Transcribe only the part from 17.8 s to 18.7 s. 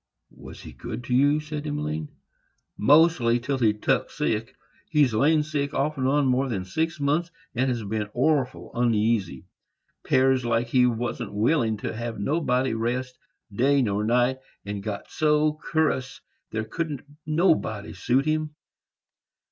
suit him.